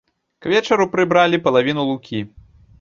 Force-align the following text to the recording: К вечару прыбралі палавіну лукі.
К 0.45 0.49
вечару 0.53 0.87
прыбралі 0.95 1.43
палавіну 1.45 1.87
лукі. 1.93 2.27